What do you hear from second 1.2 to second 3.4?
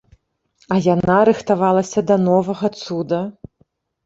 рыхтавалася да новага цуда.